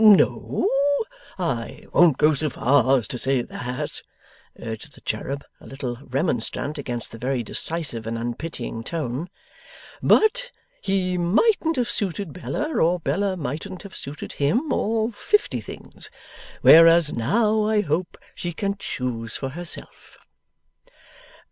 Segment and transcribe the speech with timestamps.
[0.03, 0.67] 'No,
[1.37, 4.01] I won't go so far as to say that,'
[4.57, 9.29] urged the cherub, a little remonstrant against the very decisive and unpitying tone;
[10.01, 10.49] 'but
[10.81, 16.09] he mightn't have suited Bella, or Bella mightn't have suited him, or fifty things,
[16.63, 20.17] whereas now I hope she can choose for herself.